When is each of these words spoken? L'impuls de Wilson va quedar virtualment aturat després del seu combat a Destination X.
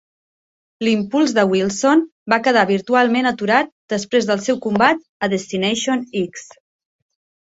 L'impuls 0.85 1.33
de 1.39 1.43
Wilson 1.51 1.99
va 2.33 2.39
quedar 2.47 2.63
virtualment 2.71 3.29
aturat 3.33 3.69
després 3.95 4.27
del 4.31 4.41
seu 4.47 4.59
combat 4.65 5.05
a 5.27 5.29
Destination 5.37 6.01
X. 6.23 6.49